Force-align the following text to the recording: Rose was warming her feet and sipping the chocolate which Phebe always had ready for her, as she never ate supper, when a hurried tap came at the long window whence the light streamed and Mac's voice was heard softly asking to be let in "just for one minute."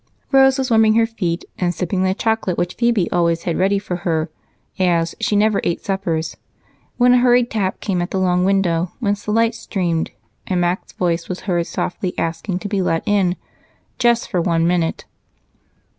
Rose 0.31 0.57
was 0.57 0.71
warming 0.71 0.95
her 0.95 1.05
feet 1.05 1.45
and 1.59 1.75
sipping 1.75 2.01
the 2.01 2.15
chocolate 2.15 2.57
which 2.57 2.73
Phebe 2.73 3.07
always 3.11 3.43
had 3.43 3.55
ready 3.59 3.77
for 3.77 3.97
her, 3.97 4.31
as 4.79 5.13
she 5.19 5.35
never 5.35 5.61
ate 5.63 5.85
supper, 5.85 6.19
when 6.97 7.13
a 7.13 7.19
hurried 7.19 7.51
tap 7.51 7.79
came 7.81 8.01
at 8.01 8.09
the 8.09 8.17
long 8.17 8.43
window 8.43 8.93
whence 8.99 9.25
the 9.25 9.31
light 9.31 9.53
streamed 9.53 10.09
and 10.47 10.59
Mac's 10.59 10.91
voice 10.93 11.29
was 11.29 11.41
heard 11.41 11.67
softly 11.67 12.15
asking 12.17 12.57
to 12.57 12.67
be 12.67 12.81
let 12.81 13.03
in 13.05 13.35
"just 13.99 14.27
for 14.27 14.41
one 14.41 14.65
minute." 14.65 15.05